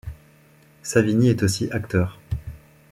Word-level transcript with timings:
Savini 0.81 1.29
est 1.29 1.43
aussi 1.43 1.69
acteur. 1.69 2.17